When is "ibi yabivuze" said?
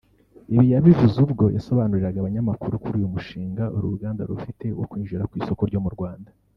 0.53-1.17